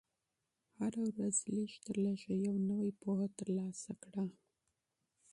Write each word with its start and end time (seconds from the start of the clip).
هره 0.77 1.03
ورځ 1.13 1.37
لږ 1.55 1.71
تر 1.85 1.95
لږه 2.05 2.31
یوه 2.43 2.55
نوې 2.69 2.91
پوهه 3.01 3.27
ترلاسه 3.39 3.91
کړه. 4.03 4.23